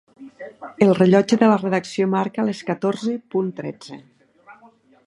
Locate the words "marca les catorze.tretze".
2.15-4.03